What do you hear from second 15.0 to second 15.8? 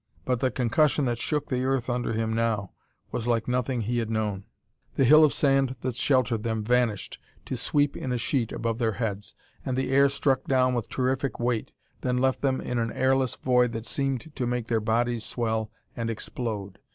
swell